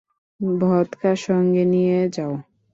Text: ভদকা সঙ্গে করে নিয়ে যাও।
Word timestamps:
ভদকা 0.61 1.11
সঙ্গে 1.25 1.63
করে 1.63 1.71
নিয়ে 1.73 1.99
যাও। 2.15 2.33